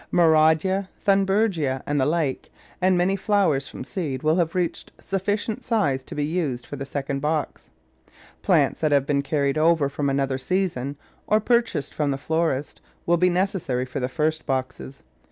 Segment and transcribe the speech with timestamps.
[0.11, 2.49] Maurandya, Thunbergia, and the like,
[2.81, 6.87] and many flowers from seed will have reached sufficient size to be used for the
[6.87, 7.69] second box.
[8.41, 10.95] Plants that have been carried over from another season,
[11.27, 15.03] or purchased from the florist, will be necessary for the first boxes.